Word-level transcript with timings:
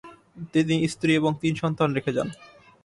তিনি 0.53 0.75
স্ত্রী 0.93 1.11
এবং 1.15 1.31
তিন 1.41 1.53
সন্তান 1.61 1.89
রেখে 1.97 2.11
যান। 2.17 2.27